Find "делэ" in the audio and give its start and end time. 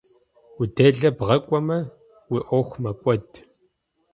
0.75-1.09